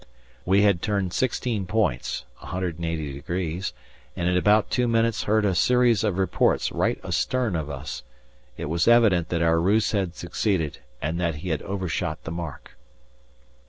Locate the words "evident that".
8.87-9.43